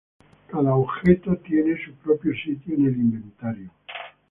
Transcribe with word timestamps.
Cada 0.47 0.73
objeto 0.73 1.37
tiene 1.37 1.77
su 1.85 1.93
propio 1.93 2.31
sitio 2.33 2.73
en 2.73 2.87
el 2.87 2.95
inventario. 2.95 3.69